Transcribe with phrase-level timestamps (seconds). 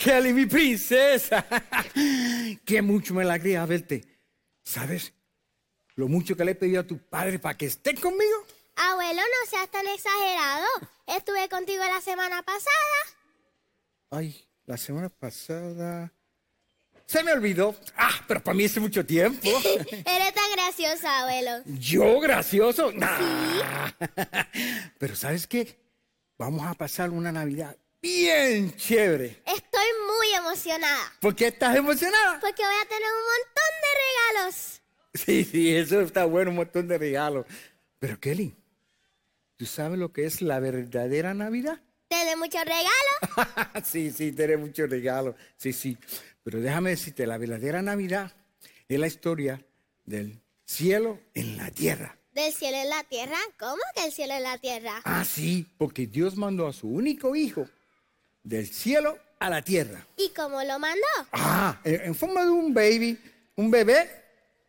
[0.00, 0.20] estoy aquí.
[0.20, 1.46] ¡Eh, Kelly, mi princesa!
[2.64, 4.04] ¡Qué mucho me alegra verte!
[4.62, 5.12] ¿Sabes
[5.96, 8.46] lo mucho que le he pedido a tu padre para que esté conmigo?
[8.76, 10.66] Abuelo, no seas tan exagerado.
[11.06, 13.18] Estuve contigo la semana pasada.
[14.10, 16.12] Ay, la semana pasada...
[17.06, 17.74] Se me olvidó.
[17.96, 19.40] Ah, pero para mí hace mucho tiempo.
[19.44, 21.50] Eres tan gracioso, abuelo.
[21.66, 22.92] ¿Yo gracioso?
[22.92, 23.90] Nah.
[24.98, 25.76] Pero ¿sabes qué?
[26.38, 29.42] Vamos a pasar una Navidad bien chévere.
[29.46, 29.60] Muy
[30.40, 31.12] emocionada.
[31.20, 32.40] ¿Por qué estás emocionada?
[32.40, 34.80] Porque voy a tener un montón de regalos.
[35.14, 37.46] Sí, sí, eso está bueno, un montón de regalos.
[37.98, 38.54] Pero Kelly,
[39.56, 41.80] ¿tú sabes lo que es la verdadera Navidad?
[42.08, 43.84] ¿Tener muchos regalos?
[43.84, 45.34] sí, sí, tener muchos regalos.
[45.56, 45.96] Sí, sí.
[46.42, 48.32] Pero déjame decirte, la verdadera Navidad
[48.88, 49.64] es la historia
[50.04, 52.16] del cielo en la tierra.
[52.32, 53.38] ¿Del cielo en la tierra?
[53.58, 55.00] ¿Cómo que el cielo en la tierra?
[55.04, 57.68] Ah, sí, porque Dios mandó a su único hijo
[58.42, 60.06] del cielo a la tierra.
[60.16, 61.06] ¿Y cómo lo mandó?
[61.32, 63.18] Ah, en, forma de un baby,
[63.56, 64.08] un bebé,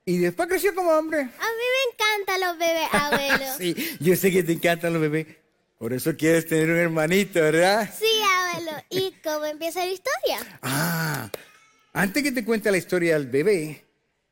[0.05, 1.19] y después creció como hombre.
[1.19, 3.57] A mí me encantan los bebés, abuelo.
[3.57, 5.27] sí, yo sé que te encantan los bebés.
[5.77, 7.89] Por eso quieres tener un hermanito, ¿verdad?
[7.97, 8.71] Sí, abuelo.
[8.89, 10.59] ¿Y cómo empieza la historia?
[10.61, 11.29] Ah,
[11.91, 13.83] antes que te cuente la historia del bebé,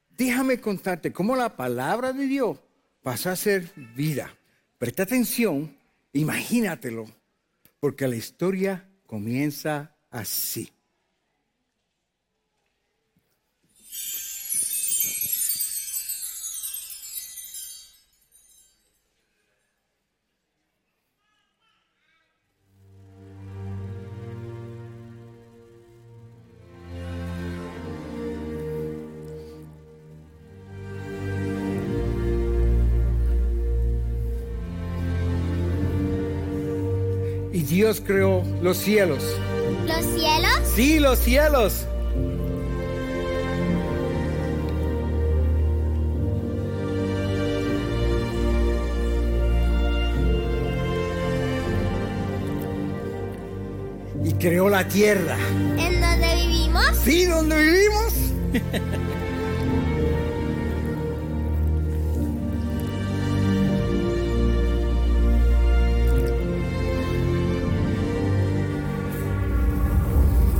[0.09, 2.59] déjame contarte cómo la palabra de Dios
[3.03, 4.33] pasó a ser vida.
[4.77, 5.75] Presta atención,
[6.13, 7.07] imagínatelo,
[7.81, 10.71] porque la historia comienza así.
[37.51, 39.21] Y Dios creó los cielos.
[39.89, 40.59] ¿Los cielos?
[40.75, 41.87] Sí, los cielos.
[54.23, 55.35] Y creó la tierra.
[55.79, 56.85] ¿En donde vivimos?
[57.03, 58.13] Sí, donde vivimos.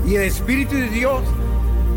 [0.10, 1.22] Y el Espíritu de Dios,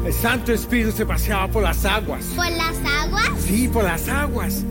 [0.04, 2.22] el Santo Espíritu, se paseaba por las aguas.
[2.36, 3.30] ¿Por las aguas?
[3.40, 4.64] Sí, por las aguas.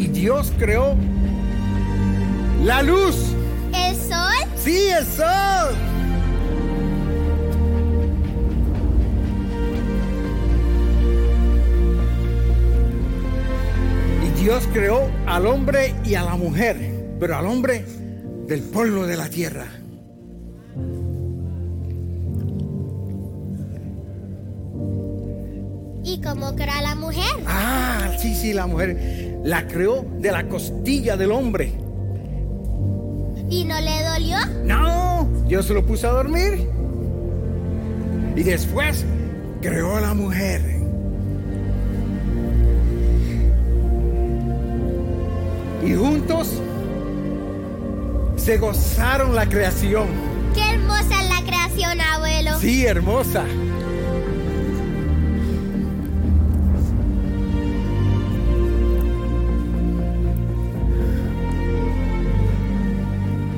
[0.00, 0.96] Y Dios creó
[2.64, 3.14] la luz.
[3.72, 4.48] ¿El sol?
[4.56, 5.89] Sí, el sol.
[14.60, 16.76] Dios creó al hombre y a la mujer,
[17.18, 17.82] pero al hombre
[18.46, 19.64] del polvo de la tierra.
[26.04, 27.42] ¿Y cómo creó a la mujer?
[27.46, 31.72] Ah, sí, sí, la mujer la creó de la costilla del hombre.
[33.48, 34.36] ¿Y no le dolió?
[34.64, 36.68] No, Dios se lo puso a dormir.
[38.36, 39.06] Y después
[39.62, 40.79] creó a la mujer.
[45.84, 46.52] Y juntos
[48.36, 50.06] se gozaron la creación.
[50.54, 52.58] Qué hermosa es la creación, abuelo.
[52.60, 53.44] Sí, hermosa.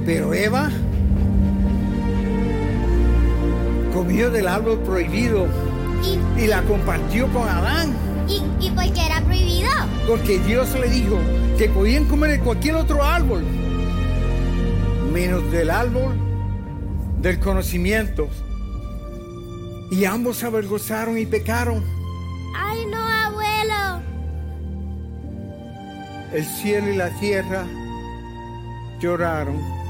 [0.04, 0.68] Pero Eva
[3.94, 5.46] comió del árbol prohibido
[6.36, 7.92] ¿Y, y la compartió con Adán.
[8.28, 9.70] y, y por qué era prohibido?
[10.08, 11.18] Porque Dios le dijo
[11.62, 13.44] que podían comer de cualquier otro árbol,
[15.12, 16.12] menos del árbol
[17.20, 18.28] del conocimiento.
[19.92, 21.84] Y ambos se avergonzaron y pecaron.
[22.56, 24.02] Ay, no, abuelo.
[26.32, 27.64] El cielo y la tierra
[28.98, 29.81] lloraron.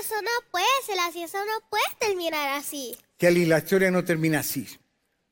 [0.00, 2.96] Eso no puede ser así, eso no puede terminar así.
[3.18, 4.66] Kelly, la historia no termina así.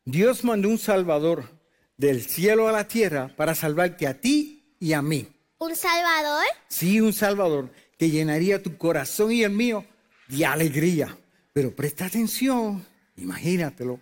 [0.04, 1.48] Dios mandó un Salvador
[1.96, 5.28] del cielo a la tierra para salvarte a ti y a mí.
[5.58, 6.44] ¿Un Salvador?
[6.68, 9.84] Sí, un Salvador que llenaría tu corazón y el mío
[10.28, 11.16] de alegría.
[11.52, 12.84] Pero presta atención,
[13.16, 14.00] imagínatelo,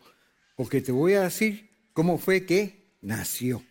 [0.57, 3.63] porque te voy a decir cómo fue que nació.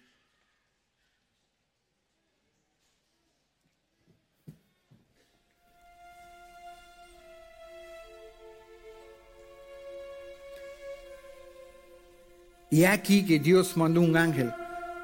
[12.74, 14.54] Y aquí que Dios mandó un ángel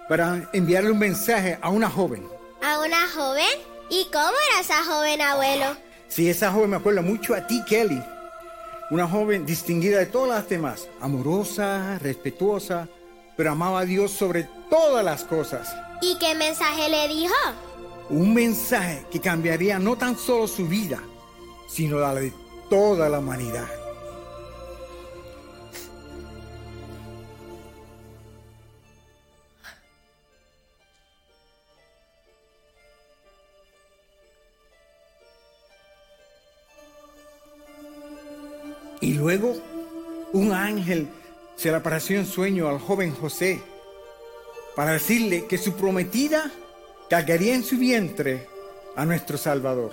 [0.08, 2.26] para enviarle un mensaje a una joven.
[2.64, 3.44] ¿A una joven?
[3.90, 5.76] ¿Y cómo era esa joven, abuelo?
[6.08, 8.02] Sí, esa joven me acuerda mucho a ti, Kelly.
[8.90, 12.88] Una joven distinguida de todas las demás, amorosa, respetuosa,
[13.36, 15.76] pero amaba a Dios sobre todas las cosas.
[16.02, 17.36] ¿Y qué mensaje le dijo?
[18.10, 21.04] Un mensaje que cambiaría no tan solo su vida,
[21.68, 22.32] sino la de
[22.70, 23.68] toda la humanidad.
[39.28, 39.58] Luego
[40.32, 41.10] un ángel
[41.58, 43.62] se le apareció en sueño al joven José
[44.74, 46.50] para decirle que su prometida
[47.10, 48.48] cargaría en su vientre
[48.96, 49.92] a nuestro Salvador.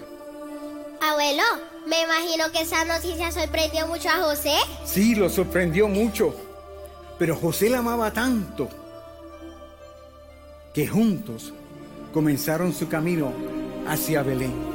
[1.00, 1.42] Abuelo,
[1.88, 4.54] me imagino que esa noticia sorprendió mucho a José.
[4.84, 6.32] Sí, lo sorprendió mucho,
[7.18, 8.68] pero José la amaba tanto
[10.72, 11.52] que juntos
[12.12, 13.32] comenzaron su camino
[13.88, 14.73] hacia Belén.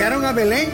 [0.00, 0.70] Llegaron a Belén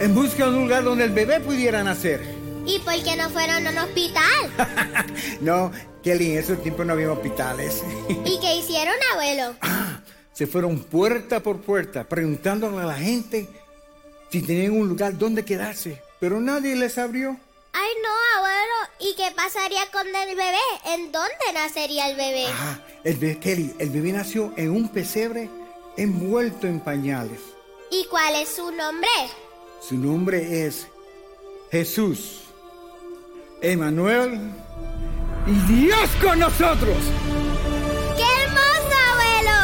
[0.00, 2.20] en busca de un lugar donde el bebé pudiera nacer.
[2.66, 5.06] ¿Y por qué no fueron a un hospital?
[5.42, 5.70] no,
[6.02, 7.84] Kelly, en esos tiempos no había hospitales.
[8.08, 9.54] ¿Y qué hicieron, abuelo?
[9.60, 10.00] Ah,
[10.32, 13.48] se fueron puerta por puerta preguntándole a la gente
[14.32, 17.38] si tenían un lugar donde quedarse, pero nadie les abrió.
[17.74, 18.74] Ay, no, abuelo.
[18.98, 20.96] ¿Y qué pasaría con el bebé?
[20.96, 22.46] ¿En dónde nacería el bebé?
[22.48, 25.48] Ah, el bebé, Kelly, el bebé nació en un pesebre
[25.96, 27.55] envuelto en pañales.
[27.98, 29.08] ¿Y cuál es su nombre?
[29.80, 30.86] Su nombre es
[31.70, 32.42] Jesús,
[33.62, 34.38] Emanuel
[35.46, 36.98] y Dios con nosotros.
[38.18, 39.56] ¡Qué hermoso, abuelo!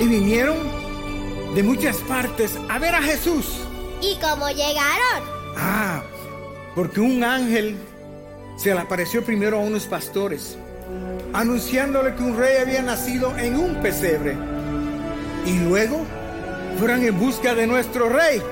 [0.00, 0.56] Y vinieron
[1.54, 3.44] de muchas partes a ver a Jesús.
[4.00, 5.28] ¿Y cómo llegaron?
[5.58, 6.02] Ah,
[6.74, 7.76] porque un ángel
[8.60, 10.58] se le apareció primero a unos pastores,
[11.32, 14.36] anunciándole que un rey había nacido en un pesebre.
[15.46, 16.04] Y luego
[16.78, 18.42] fueron en busca de nuestro rey.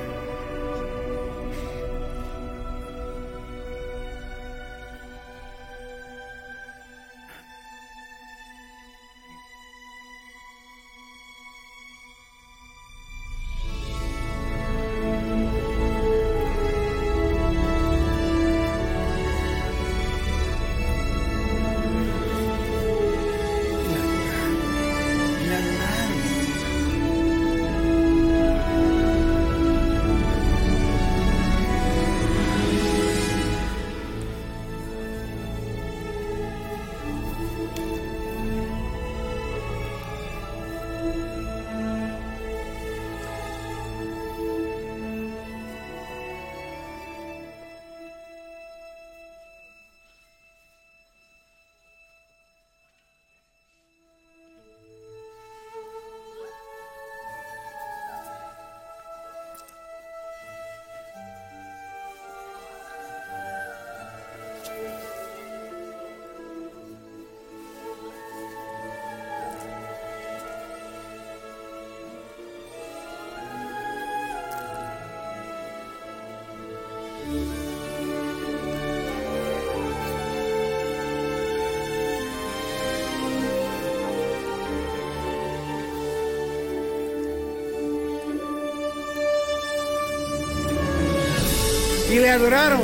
[92.29, 92.83] Le adoraron.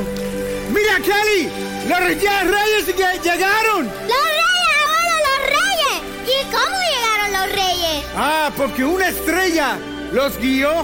[0.73, 1.49] Mira, Kelly,
[1.87, 2.87] los reyes
[3.23, 3.85] llegaron.
[3.85, 5.97] Los reyes, abuelo, los reyes.
[6.25, 8.05] ¿Y cómo llegaron los reyes?
[8.15, 9.77] Ah, porque una estrella
[10.11, 10.83] los guió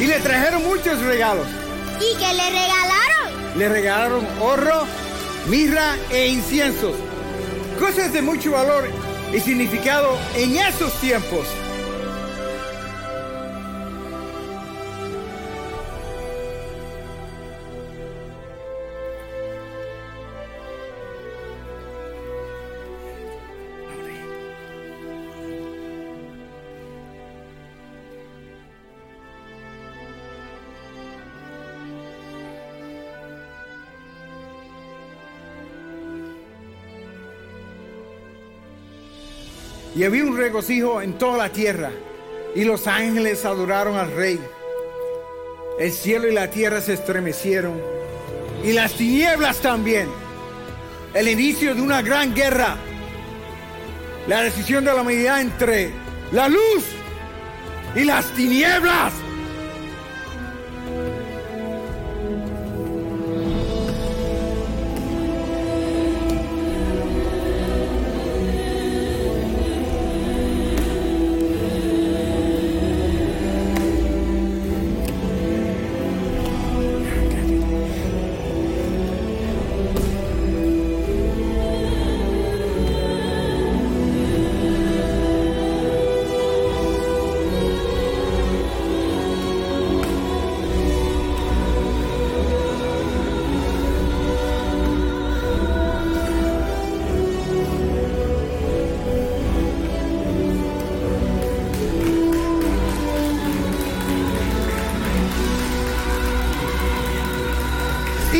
[0.00, 1.46] y le trajeron muchos regalos.
[2.00, 3.58] ¿Y qué le regalaron?
[3.58, 4.86] Le regalaron oro,
[5.46, 6.96] mirra e inciensos.
[7.78, 8.88] Cosas de mucho valor
[9.32, 11.46] y significado en esos tiempos.
[40.06, 41.90] Había un regocijo en toda la tierra.
[42.54, 44.40] Y los ángeles adoraron al rey.
[45.78, 47.80] El cielo y la tierra se estremecieron.
[48.64, 50.08] Y las tinieblas también.
[51.14, 52.76] El inicio de una gran guerra.
[54.26, 55.90] La decisión de la humanidad entre
[56.32, 56.84] la luz
[57.94, 59.12] y las tinieblas.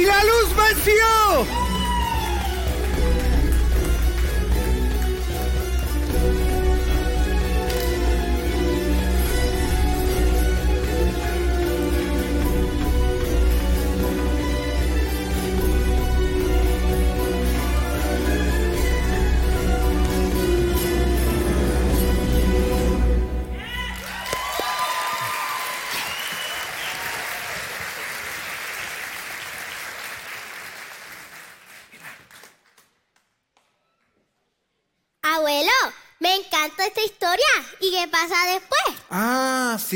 [0.06, 1.65] La luz venció.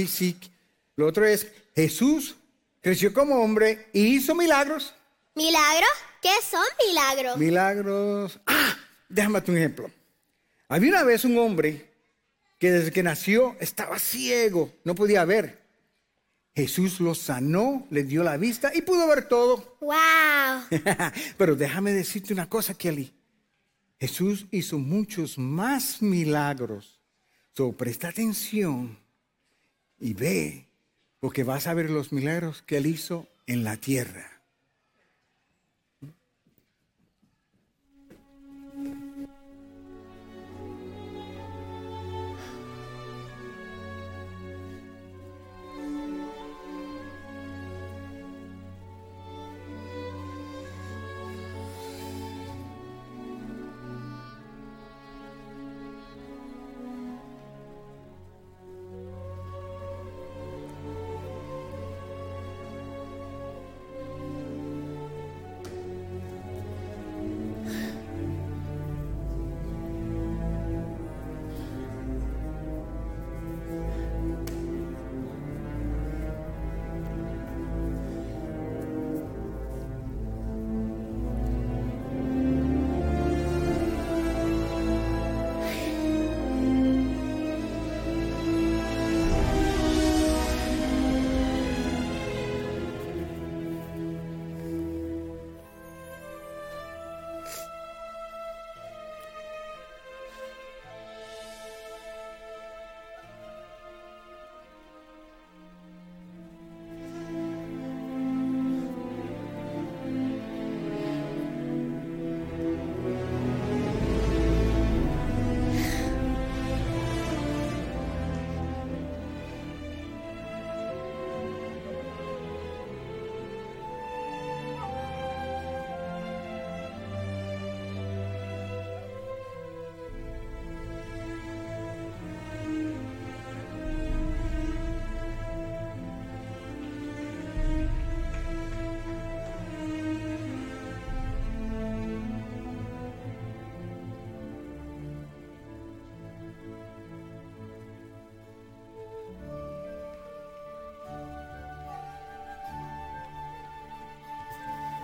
[0.07, 0.51] Sí, sí.
[0.97, 2.37] Lo otro es, Jesús
[2.81, 4.95] creció como hombre y hizo milagros.
[5.35, 5.91] ¿Milagros?
[6.21, 7.39] ¿Qué son milagros?
[7.39, 8.41] Milagros.
[8.47, 8.77] Ah,
[9.09, 9.91] déjame un ejemplo.
[10.69, 11.91] Había una vez un hombre
[12.59, 15.61] que desde que nació estaba ciego, no podía ver.
[16.55, 19.79] Jesús lo sanó, le dio la vista y pudo ver todo.
[19.81, 20.81] ¡Wow!
[21.39, 23.15] Pero déjame decirte una cosa, Kelly.
[23.99, 27.01] Jesús hizo muchos más milagros.
[27.55, 28.99] So, presta atención
[30.01, 30.67] y ve,
[31.21, 34.30] porque vas a ver los milagros que él hizo en la tierra.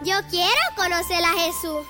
[0.07, 1.85] Yo quiero conocer a Jesús.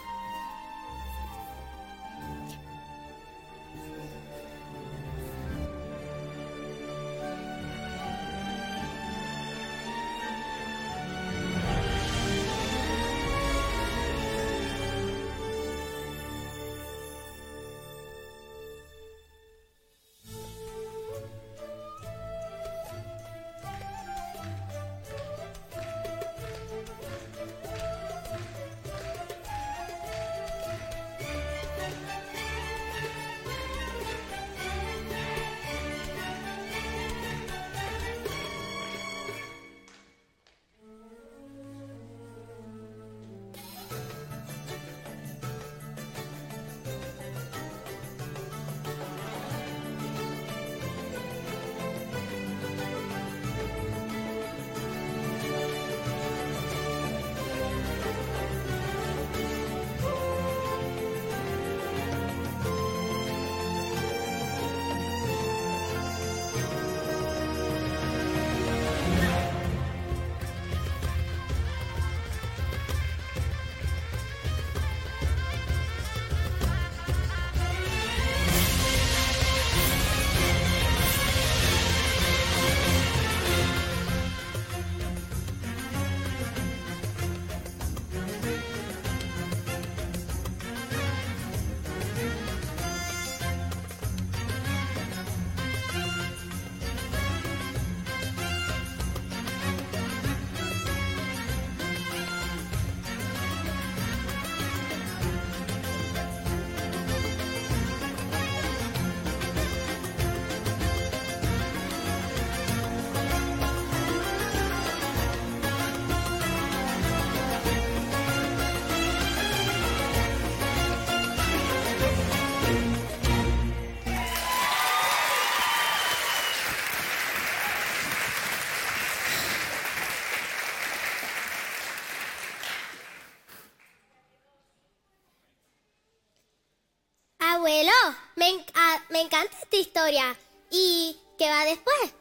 [139.27, 140.37] Encanta esta historia.
[140.71, 142.15] ¿Y qué va después?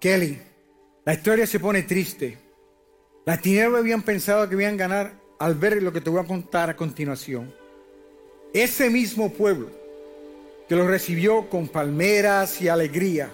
[0.00, 0.38] Kelly,
[1.04, 2.38] la historia se pone triste.
[3.24, 6.26] Las tinieblas habían pensado que iban a ganar al ver lo que te voy a
[6.26, 7.54] contar a continuación.
[8.52, 9.70] Ese mismo pueblo
[10.68, 13.30] que lo recibió con palmeras y alegría,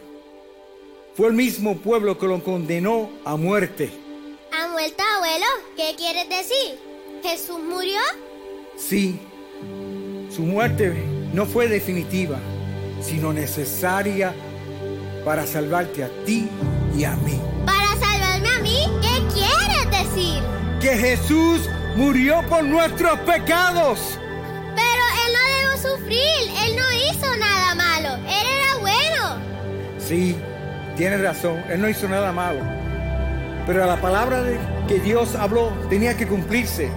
[1.17, 3.91] fue el mismo pueblo que lo condenó a muerte.
[4.53, 5.47] ¿Han vuelto, abuelo?
[5.77, 6.79] ¿Qué quieres decir?
[7.23, 8.01] ¿Jesús murió?
[8.77, 9.19] Sí,
[10.31, 10.93] su muerte
[11.33, 12.39] no fue definitiva,
[13.05, 14.35] sino necesaria
[15.25, 16.49] para salvarte a ti
[16.97, 17.41] y a mí.
[17.67, 18.79] ¿Para salvarme a mí?
[19.03, 20.43] ¿Qué quieres decir?
[20.81, 24.19] Que Jesús murió por nuestros pecados.
[24.75, 26.51] Pero él no debo sufrir.
[26.67, 28.17] Él no hizo nada malo.
[28.27, 29.39] Él era bueno.
[29.99, 30.37] Sí,
[30.97, 32.61] tienes razón, Él no hizo nada malo.
[33.67, 34.43] Pero la palabra
[34.87, 36.91] que Dios habló tenía que cumplirse.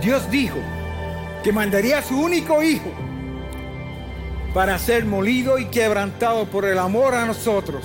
[0.00, 0.58] Dios dijo
[1.44, 2.92] que mandaría a su único hijo
[4.54, 7.84] para ser molido y quebrantado por el amor a nosotros.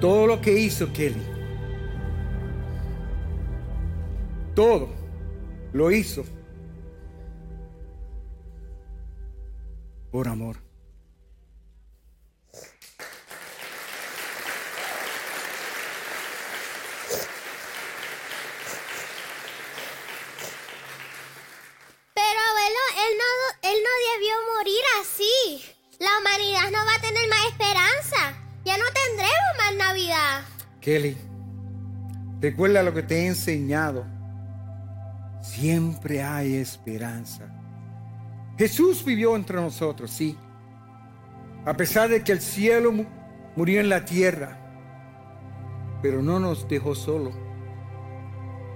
[0.00, 1.22] Todo lo que hizo Kelly,
[4.54, 4.88] todo
[5.72, 6.24] lo hizo
[10.10, 10.56] por amor.
[22.14, 25.62] Pero abuelo, él no, él no debió morir así.
[25.98, 28.38] La humanidad no va a tener más esperanza.
[28.64, 30.40] Ya no tendremos más Navidad.
[30.80, 31.16] Kelly,
[32.40, 34.04] recuerda lo que te he enseñado.
[35.42, 37.46] Siempre hay esperanza.
[38.58, 40.36] Jesús vivió entre nosotros, sí.
[41.64, 43.06] A pesar de que el cielo mu-
[43.56, 44.58] murió en la tierra,
[46.02, 47.32] pero no nos dejó solo.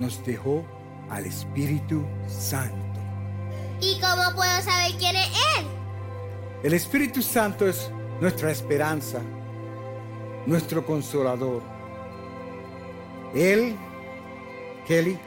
[0.01, 0.67] Nos dejó
[1.11, 2.84] al Espíritu Santo.
[3.85, 5.67] ¿Y cómo puedo saber quién es él?
[6.63, 9.21] El Espíritu Santo es nuestra esperanza,
[10.47, 11.63] nuestro consolador.
[13.35, 13.77] Él,
[14.87, 15.19] Kelly,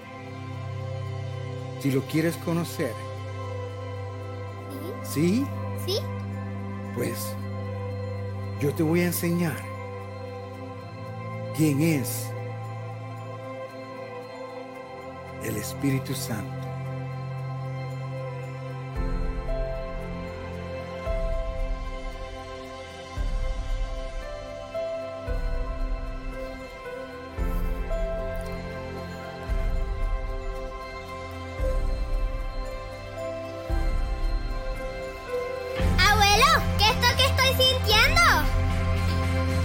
[1.79, 2.93] si lo quieres conocer,
[5.03, 5.45] ¿sí?
[5.85, 5.99] ¿Sí?
[6.95, 7.35] Pues
[8.59, 9.61] yo te voy a enseñar
[11.55, 12.25] quién es
[15.43, 16.56] el Espíritu Santo.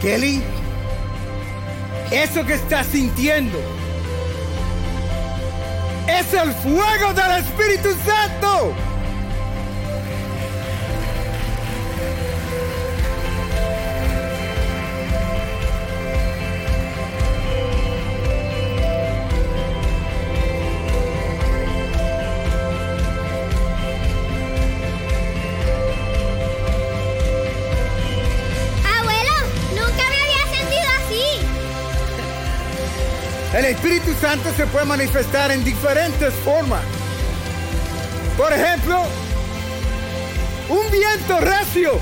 [0.03, 0.43] Kelly,
[2.11, 3.57] eso que estás sintiendo
[6.09, 8.75] es el fuego del Espíritu Santo.
[34.23, 36.85] Santo se puede manifestar en diferentes formas.
[38.37, 39.03] Por ejemplo,
[40.69, 41.99] un viento recio.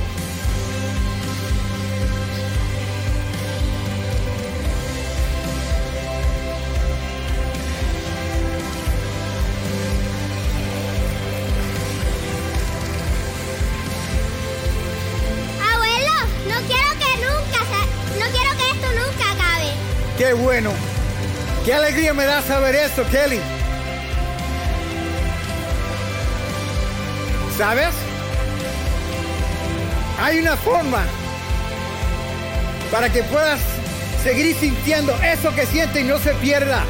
[15.72, 16.12] Abuelo,
[16.48, 17.60] no quiero que nunca,
[18.18, 19.72] no quiero que esto nunca acabe.
[20.18, 20.89] Qué bueno.
[21.64, 23.38] Qué alegría me da saber esto, Kelly.
[27.58, 27.94] ¿Sabes?
[30.18, 31.04] Hay una forma
[32.90, 33.60] para que puedas
[34.22, 36.82] seguir sintiendo eso que sientes y no se pierda.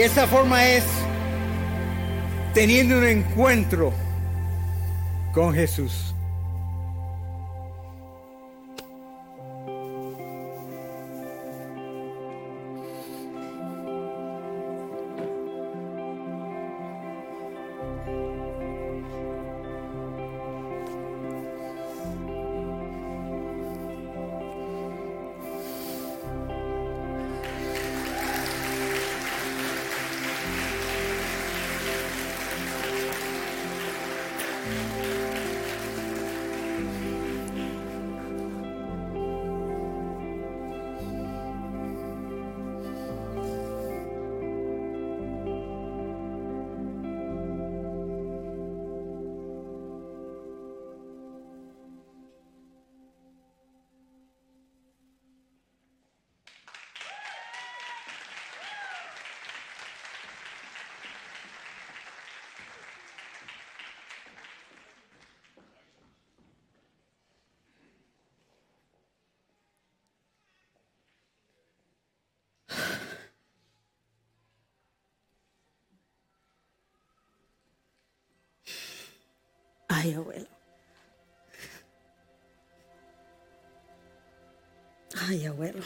[0.00, 0.82] Y esa forma es
[2.54, 3.92] teniendo un encuentro
[5.34, 6.14] con Jesús.
[80.02, 80.46] Ay, abuelo.
[85.28, 85.82] Ay, abuelo.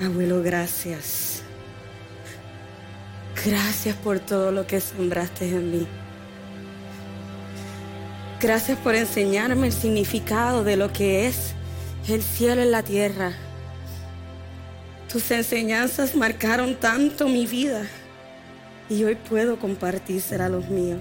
[0.00, 1.42] Abuelo, gracias.
[3.44, 6.05] Gracias por todo lo que sembraste en mí.
[8.38, 11.54] Gracias por enseñarme el significado de lo que es
[12.06, 13.32] el cielo en la tierra.
[15.10, 17.86] Tus enseñanzas marcaron tanto mi vida
[18.90, 21.00] y hoy puedo compartírsela a los míos.